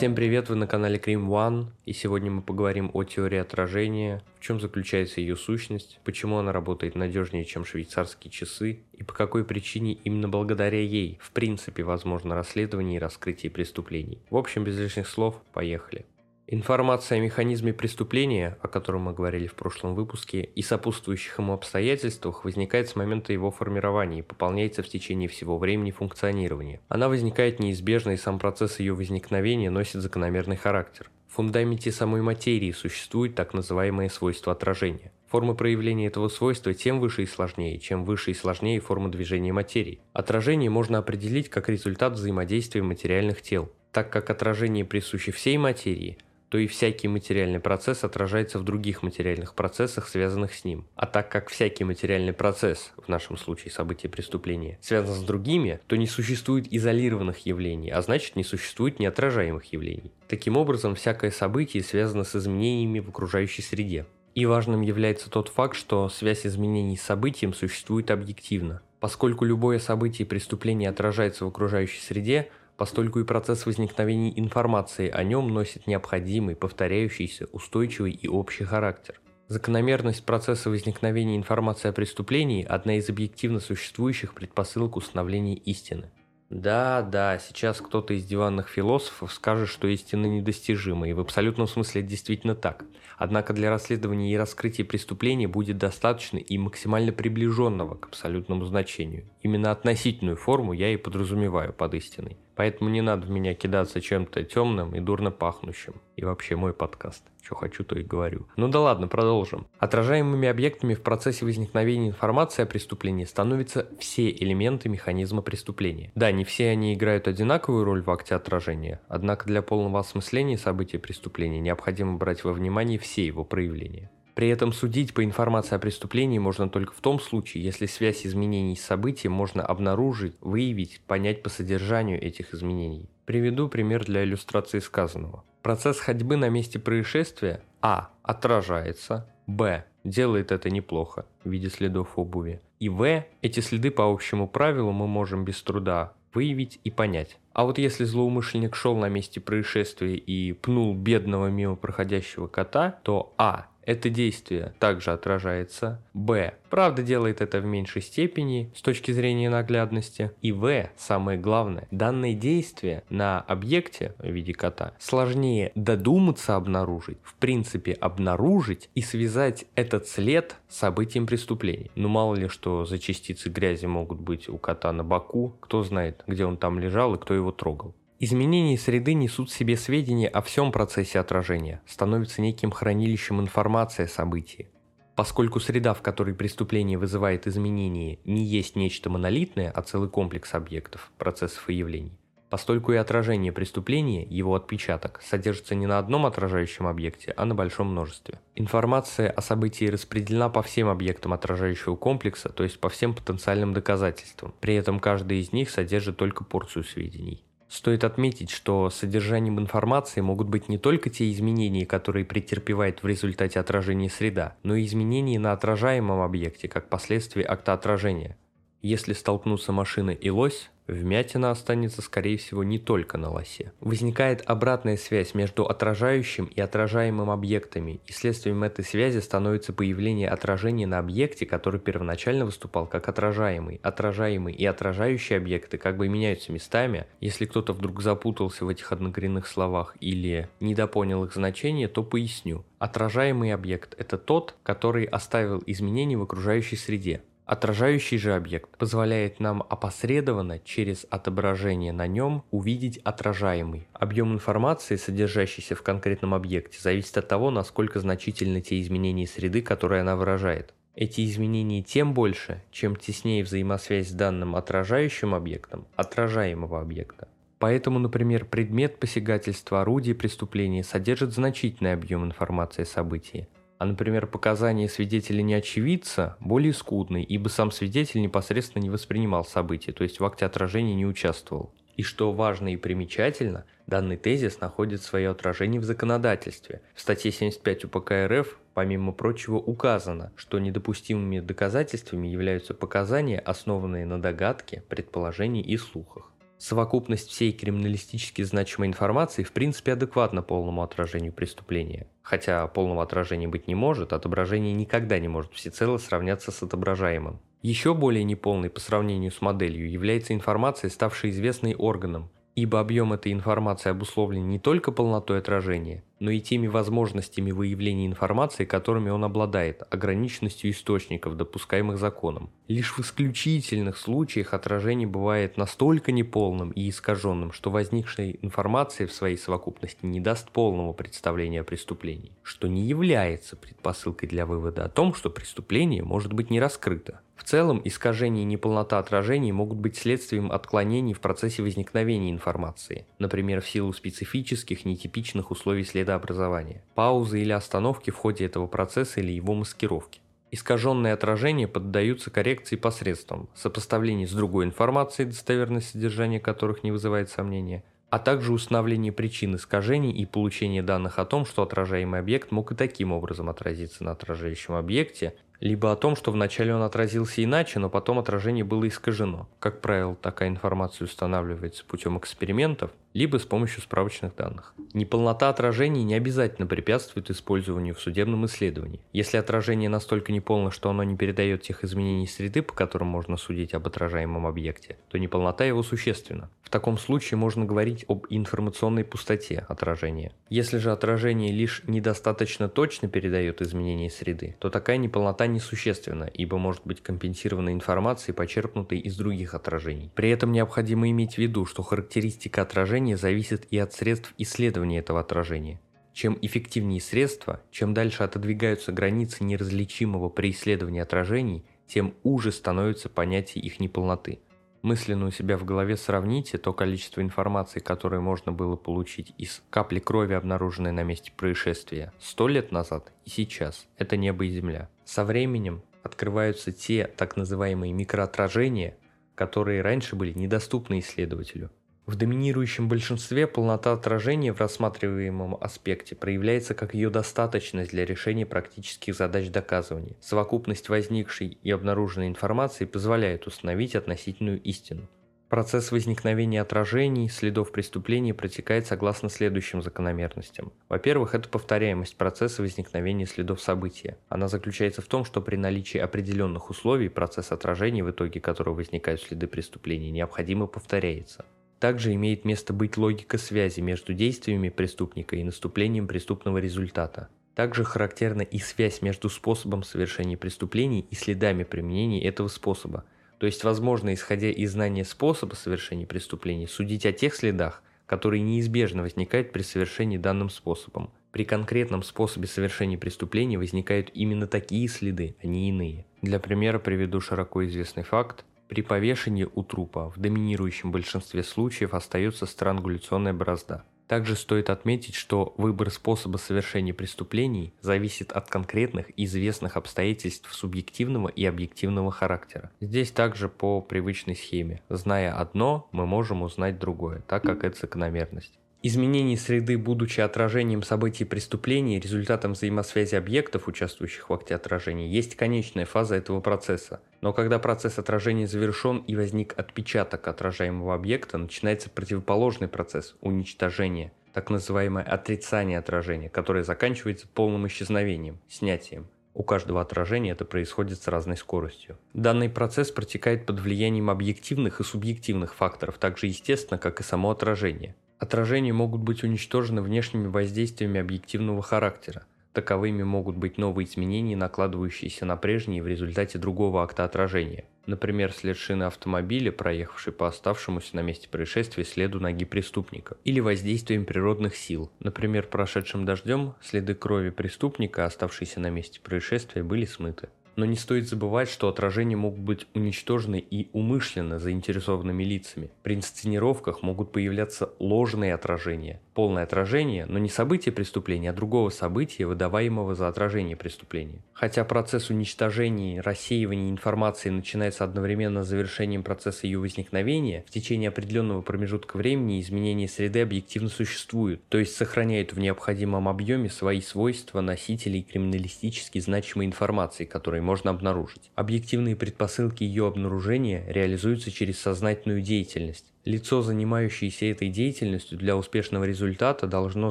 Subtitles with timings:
[0.00, 4.40] Всем привет, вы на канале Cream One, и сегодня мы поговорим о теории отражения, в
[4.40, 9.92] чем заключается ее сущность, почему она работает надежнее, чем швейцарские часы, и по какой причине
[9.92, 14.22] именно благодаря ей, в принципе, возможно расследование и раскрытие преступлений.
[14.30, 16.06] В общем, без лишних слов, поехали.
[16.52, 22.44] Информация о механизме преступления, о котором мы говорили в прошлом выпуске, и сопутствующих ему обстоятельствах
[22.44, 26.80] возникает с момента его формирования и пополняется в течение всего времени функционирования.
[26.88, 31.08] Она возникает неизбежно, и сам процесс ее возникновения носит закономерный характер.
[31.28, 35.12] В фундаменте самой материи существует так называемое свойство отражения.
[35.28, 40.00] Форма проявления этого свойства тем выше и сложнее, чем выше и сложнее форма движения материи.
[40.12, 43.70] Отражение можно определить как результат взаимодействия материальных тел.
[43.92, 46.18] Так как отражение присуще всей материи–
[46.50, 50.84] то и всякий материальный процесс отражается в других материальных процессах, связанных с ним.
[50.96, 55.96] А так как всякий материальный процесс, в нашем случае событие преступления, связан с другими, то
[55.96, 60.12] не существует изолированных явлений, а значит не существует неотражаемых явлений.
[60.28, 64.06] Таким образом, всякое событие связано с изменениями в окружающей среде.
[64.34, 68.82] И важным является тот факт, что связь изменений с событием существует объективно.
[68.98, 72.50] Поскольку любое событие преступления отражается в окружающей среде,
[72.80, 79.20] постольку и процесс возникновения информации о нем носит необходимый, повторяющийся, устойчивый и общий характер.
[79.48, 86.10] Закономерность процесса возникновения информации о преступлении– одна из объективно существующих предпосылок установления истины.
[86.48, 92.00] Да, да, сейчас кто-то из диванных философов скажет, что истина недостижима, и в абсолютном смысле
[92.00, 92.86] действительно так.
[93.18, 99.28] Однако для расследования и раскрытия преступления будет достаточно и максимально приближенного к абсолютному значению.
[99.42, 102.38] Именно относительную форму я и подразумеваю под истиной.
[102.60, 105.94] Поэтому не надо в меня кидаться чем-то темным и дурно пахнущим.
[106.16, 107.24] И вообще мой подкаст.
[107.42, 108.48] Что хочу, то и говорю.
[108.56, 109.66] Ну да ладно, продолжим.
[109.78, 116.12] Отражаемыми объектами в процессе возникновения информации о преступлении становятся все элементы механизма преступления.
[116.14, 120.98] Да, не все они играют одинаковую роль в акте отражения, однако для полного осмысления события
[120.98, 124.10] преступления необходимо брать во внимание все его проявления.
[124.40, 128.74] При этом судить по информации о преступлении можно только в том случае, если связь изменений
[128.74, 133.10] с событием можно обнаружить, выявить, понять по содержанию этих изменений.
[133.26, 135.44] Приведу пример для иллюстрации сказанного.
[135.60, 138.12] Процесс ходьбы на месте происшествия А.
[138.22, 139.84] Отражается, Б.
[140.04, 142.62] Делает это неплохо в виде следов обуви.
[142.78, 143.26] И В.
[143.42, 147.36] Эти следы по общему правилу мы можем без труда выявить и понять.
[147.52, 153.34] А вот если злоумышленник шел на месте происшествия и пнул бедного мимо проходящего кота, то
[153.36, 156.00] А это действие также отражается.
[156.14, 156.54] Б.
[156.70, 160.30] Правда делает это в меньшей степени с точки зрения наглядности.
[160.40, 160.88] И В.
[160.96, 161.88] Самое главное.
[161.90, 169.64] Данное действие на объекте в виде кота сложнее додуматься обнаружить, в принципе обнаружить и связать
[169.74, 171.90] этот след с событием преступления.
[171.96, 176.22] Ну мало ли что за частицы грязи могут быть у кота на боку, кто знает,
[176.28, 177.96] где он там лежал и кто его трогал.
[178.22, 184.08] Изменения среды несут в себе сведения о всем процессе отражения, становятся неким хранилищем информации о
[184.08, 184.68] событии.
[185.16, 191.10] Поскольку среда, в которой преступление вызывает изменения, не есть нечто монолитное, а целый комплекс объектов,
[191.16, 192.12] процессов и явлений,
[192.50, 197.90] постольку и отражение преступления, его отпечаток, содержится не на одном отражающем объекте, а на большом
[197.92, 198.38] множестве.
[198.54, 204.52] Информация о событии распределена по всем объектам отражающего комплекса, то есть по всем потенциальным доказательствам.
[204.60, 207.46] При этом каждый из них содержит только порцию сведений.
[207.70, 213.60] Стоит отметить, что содержанием информации могут быть не только те изменения, которые претерпевает в результате
[213.60, 218.36] отражения среда, но и изменения на отражаемом объекте как последствие акта отражения.
[218.82, 223.72] Если столкнутся машина и лось, Вмятина останется, скорее всего, не только на лосе.
[223.80, 230.86] Возникает обратная связь между отражающим и отражаемым объектами, и следствием этой связи становится появление отражения
[230.86, 233.80] на объекте, который первоначально выступал как отражаемый.
[233.82, 237.06] Отражаемый и отражающие объекты как бы меняются местами.
[237.20, 242.64] Если кто-то вдруг запутался в этих однокоренных словах или недопонял их значение, то поясню.
[242.78, 247.22] Отражаемый объект– это тот, который оставил изменения в окружающей среде.
[247.50, 253.88] Отражающий же объект позволяет нам опосредованно через отображение на нем увидеть отражаемый.
[253.92, 260.02] Объем информации, содержащийся в конкретном объекте, зависит от того, насколько значительны те изменения среды, которые
[260.02, 260.72] она выражает.
[260.94, 267.26] Эти изменения тем больше, чем теснее взаимосвязь с данным отражающим объектом отражаемого объекта.
[267.58, 273.48] Поэтому, например, предмет посягательства орудия преступления содержит значительный объем информации о событии,
[273.80, 279.92] а, например, показания свидетеля не очевидца более скудны, ибо сам свидетель непосредственно не воспринимал события,
[279.92, 281.72] то есть в акте отражения не участвовал.
[281.96, 286.82] И что важно и примечательно, данный тезис находит свое отражение в законодательстве.
[286.94, 294.20] В статье 75 УПК РФ, помимо прочего, указано, что недопустимыми доказательствами являются показания, основанные на
[294.20, 296.30] догадке, предположении и слухах.
[296.60, 302.06] Совокупность всей криминалистически значимой информации в принципе адекватна полному отражению преступления.
[302.20, 307.40] Хотя полного отражения быть не может, отображение никогда не может всецело сравняться с отображаемым.
[307.62, 313.32] Еще более неполной по сравнению с моделью является информация, ставшая известной органам, ибо объем этой
[313.32, 319.82] информации обусловлен не только полнотой отражения, но и теми возможностями выявления информации, которыми он обладает,
[319.90, 322.50] ограниченностью источников, допускаемых законом.
[322.68, 329.38] Лишь в исключительных случаях отражение бывает настолько неполным и искаженным, что возникшая информация в своей
[329.38, 335.14] совокупности не даст полного представления о преступлении, что не является предпосылкой для вывода о том,
[335.14, 337.20] что преступление может быть не раскрыто.
[337.40, 343.62] В целом, искажение и неполнота отражений могут быть следствием отклонений в процессе возникновения информации, например,
[343.62, 349.54] в силу специфических, нетипичных условий следообразования, паузы или остановки в ходе этого процесса или его
[349.54, 350.20] маскировки.
[350.50, 357.84] Искаженные отражения поддаются коррекции посредством сопоставления с другой информацией, достоверность содержания которых не вызывает сомнения,
[358.10, 362.74] а также установление причин искажений и получение данных о том, что отражаемый объект мог и
[362.74, 367.88] таким образом отразиться на отражающем объекте, либо о том, что вначале он отразился иначе, но
[367.88, 369.48] потом отражение было искажено.
[369.60, 374.74] Как правило, такая информация устанавливается путем экспериментов, либо с помощью справочных данных.
[374.92, 379.00] Неполнота отражений не обязательно препятствует использованию в судебном исследовании.
[379.12, 383.74] Если отражение настолько неполно, что оно не передает тех изменений среды, по которым можно судить
[383.74, 386.50] об отражаемом объекте, то неполнота его существенна.
[386.62, 390.32] В таком случае можно говорить об информационной пустоте отражения.
[390.50, 396.82] Если же отражение лишь недостаточно точно передает изменения среды, то такая неполнота несущественна, ибо может
[396.84, 400.12] быть компенсирована информацией, почерпнутой из других отражений.
[400.14, 404.98] При этом необходимо иметь в виду, что характеристика отражения отражение зависит и от средств исследования
[404.98, 405.80] этого отражения.
[406.12, 413.64] Чем эффективнее средства, чем дальше отодвигаются границы неразличимого при исследовании отражений, тем уже становится понятие
[413.64, 414.40] их неполноты.
[414.82, 419.98] Мысленно у себя в голове сравните то количество информации, которое можно было получить из капли
[419.98, 423.86] крови, обнаруженной на месте происшествия, сто лет назад и сейчас.
[423.96, 424.88] Это небо и земля.
[425.04, 428.96] Со временем открываются те так называемые микроотражения,
[429.34, 431.70] которые раньше были недоступны исследователю.
[432.10, 439.14] В доминирующем большинстве полнота отражения в рассматриваемом аспекте проявляется как ее достаточность для решения практических
[439.14, 440.16] задач доказывания.
[440.20, 445.08] Совокупность возникшей и обнаруженной информации позволяет установить относительную истину.
[445.48, 450.72] Процесс возникновения отражений, следов преступления протекает согласно следующим закономерностям.
[450.88, 454.18] Во-первых, это повторяемость процесса возникновения следов события.
[454.28, 459.22] Она заключается в том, что при наличии определенных условий процесс отражения, в итоге которого возникают
[459.22, 461.44] следы преступления, необходимо повторяется.
[461.80, 467.28] Также имеет место быть логика связи между действиями преступника и наступлением преступного результата.
[467.54, 473.04] Также характерна и связь между способом совершения преступлений и следами применения этого способа.
[473.38, 479.00] То есть возможно, исходя из знания способа совершения преступлений, судить о тех следах, которые неизбежно
[479.00, 481.10] возникают при совершении данным способом.
[481.32, 486.04] При конкретном способе совершения преступления возникают именно такие следы, а не иные.
[486.20, 488.44] Для примера приведу широко известный факт.
[488.70, 493.82] При повешении у трупа в доминирующем большинстве случаев остается странгуляционная борозда.
[494.06, 501.44] Также стоит отметить, что выбор способа совершения преступлений зависит от конкретных известных обстоятельств субъективного и
[501.44, 502.70] объективного характера.
[502.80, 504.82] Здесь также по привычной схеме.
[504.88, 508.59] Зная одно, мы можем узнать другое, так как это закономерность.
[508.82, 515.84] Изменение среды, будучи отражением событий преступления, результатом взаимосвязи объектов, участвующих в акте отражения, есть конечная
[515.84, 517.02] фаза этого процесса.
[517.20, 524.48] Но когда процесс отражения завершен и возник отпечаток отражаемого объекта, начинается противоположный процесс– уничтожение, так
[524.48, 529.08] называемое отрицание отражения, которое заканчивается полным исчезновением, снятием.
[529.34, 531.98] У каждого отражения это происходит с разной скоростью.
[532.14, 537.30] Данный процесс протекает под влиянием объективных и субъективных факторов, так же естественно, как и само
[537.30, 537.94] отражение.
[538.20, 542.26] Отражения могут быть уничтожены внешними воздействиями объективного характера.
[542.52, 547.64] Таковыми могут быть новые изменения, накладывающиеся на прежние в результате другого акта отражения.
[547.86, 553.16] Например, след шины автомобиля, проехавший по оставшемуся на месте происшествия следу ноги преступника.
[553.24, 554.90] Или воздействием природных сил.
[555.00, 560.28] Например, прошедшим дождем следы крови преступника, оставшиеся на месте происшествия, были смыты.
[560.56, 565.70] Но не стоит забывать, что отражения могут быть уничтожены и умышленно заинтересованными лицами.
[565.82, 572.24] При инсценировках могут появляться ложные отражения, полное отражение, но не событие преступления, а другого события,
[572.24, 574.22] выдаваемого за отражение преступления.
[574.32, 581.42] Хотя процесс уничтожения рассеивания информации начинается одновременно с завершением процесса ее возникновения, в течение определенного
[581.42, 588.02] промежутка времени изменение среды объективно существует, то есть сохраняют в необходимом объеме свои свойства носителей
[588.02, 591.30] криминалистически значимой информации, которые можно обнаружить.
[591.34, 595.89] Объективные предпосылки ее обнаружения реализуются через сознательную деятельность.
[596.06, 599.90] Лицо, занимающееся этой деятельностью для успешного результата, должно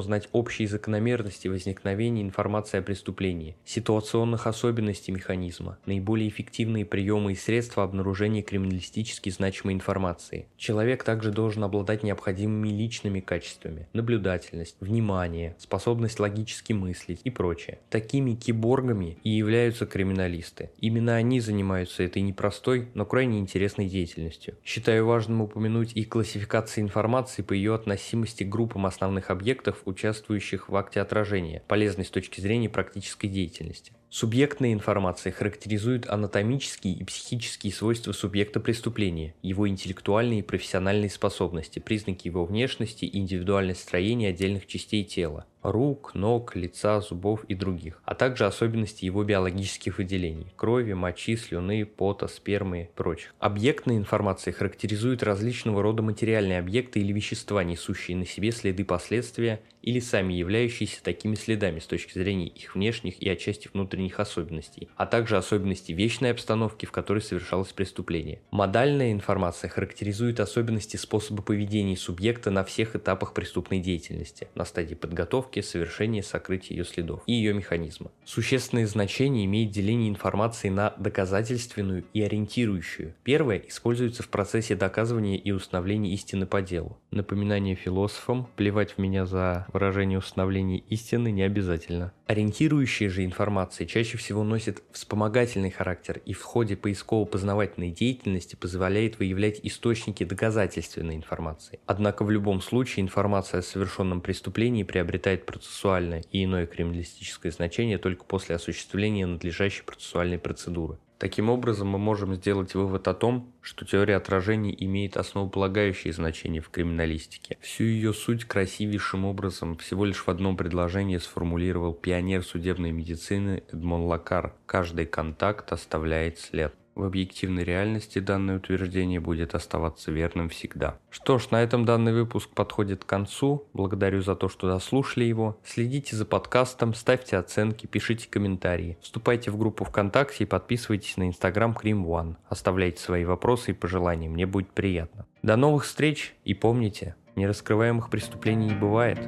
[0.00, 7.84] знать общие закономерности возникновения информации о преступлении, ситуационных особенностей механизма, наиболее эффективные приемы и средства
[7.84, 10.46] обнаружения криминалистически значимой информации.
[10.56, 17.78] Человек также должен обладать необходимыми личными качествами– наблюдательность, внимание, способность логически мыслить и прочее.
[17.88, 20.70] Такими киборгами и являются криминалисты.
[20.80, 24.56] Именно они занимаются этой непростой, но крайне интересной деятельностью.
[24.64, 30.76] Считаю важным упомянуть и классификации информации по ее относимости к группам основных объектов, участвующих в
[30.76, 33.92] акте отражения, полезной с точки зрения практической деятельности.
[34.12, 42.26] Субъектная информация характеризует анатомические и психические свойства субъекта преступления, его интеллектуальные и профессиональные способности, признаки
[42.26, 48.14] его внешности и индивидуальность строения отдельных частей тела рук, ног, лица, зубов и других, а
[48.14, 53.34] также особенности его биологических выделений– крови, мочи, слюны, пота, спермы и прочих.
[53.38, 60.00] Объектная информация характеризует различного рода материальные объекты или вещества, несущие на себе следы последствия или
[60.00, 65.36] сами являющиеся такими следами с точки зрения их внешних и отчасти внутренних особенностей, а также
[65.36, 68.40] особенностей вечной обстановки, в которой совершалось преступление.
[68.50, 75.60] Модальная информация характеризует особенности способа поведения субъекта на всех этапах преступной деятельности, на стадии подготовки,
[75.60, 78.10] совершения сокрытия ее следов и ее механизма.
[78.24, 83.14] Существенное значение имеет деление информации на доказательственную и ориентирующую.
[83.24, 86.98] Первое используется в процессе доказывания и установления истины по делу.
[87.10, 92.12] Напоминание философам, плевать в меня за выражение установления истины не обязательно.
[92.26, 99.58] Ориентирующая же информация чаще всего носит вспомогательный характер и в ходе поисково-познавательной деятельности позволяет выявлять
[99.64, 101.80] источники доказательственной информации.
[101.86, 108.24] Однако в любом случае информация о совершенном преступлении приобретает процессуальное и иное криминалистическое значение только
[108.24, 110.98] после осуществления надлежащей процессуальной процедуры.
[111.20, 116.70] Таким образом, мы можем сделать вывод о том, что теория отражений имеет основополагающее значение в
[116.70, 117.58] криминалистике.
[117.60, 124.04] Всю ее суть красивейшим образом всего лишь в одном предложении сформулировал пионер судебной медицины Эдмон
[124.04, 124.54] Лакар.
[124.64, 126.74] Каждый контакт оставляет след.
[127.00, 130.98] В объективной реальности данное утверждение будет оставаться верным всегда.
[131.08, 133.66] Что ж, на этом данный выпуск подходит к концу.
[133.72, 135.58] Благодарю за то, что дослушали его.
[135.64, 138.98] Следите за подкастом, ставьте оценки, пишите комментарии.
[139.00, 142.36] Вступайте в группу ВКонтакте и подписывайтесь на инстаграм Cream One.
[142.50, 145.24] Оставляйте свои вопросы и пожелания, мне будет приятно.
[145.42, 149.18] До новых встреч и помните, нераскрываемых преступлений не бывает.